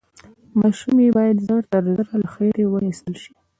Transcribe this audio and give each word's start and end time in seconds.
ماشوم 0.59 0.97
يې 1.03 1.09
بايد 1.15 1.37
ژر 1.47 1.61
تر 1.71 1.83
ژره 1.95 2.15
له 2.21 2.27
خېټې 2.33 2.65
واخيستل 2.67 3.15
شي. 3.21 3.31